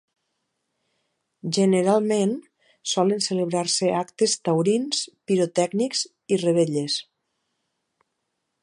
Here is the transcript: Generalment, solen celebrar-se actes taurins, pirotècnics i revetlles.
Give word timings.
Generalment, 1.57 2.33
solen 2.93 3.21
celebrar-se 3.27 3.93
actes 3.99 4.35
taurins, 4.49 5.05
pirotècnics 5.29 6.03
i 6.37 6.43
revetlles. 6.47 6.99